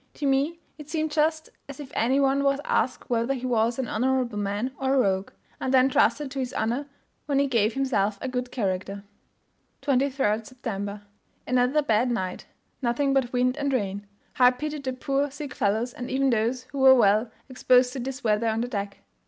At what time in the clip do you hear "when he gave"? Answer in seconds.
7.27-7.75